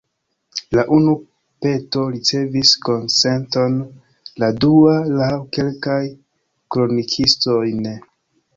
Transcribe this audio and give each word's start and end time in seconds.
La 0.77 0.83
unu 0.95 1.11
peto 1.65 2.05
ricevis 2.15 2.71
konsenton, 2.87 3.77
la 4.45 4.51
dua, 4.65 4.97
laŭ 5.21 5.31
kelkaj 5.59 6.01
kronikistoj, 6.77 7.63
ne. 7.87 7.97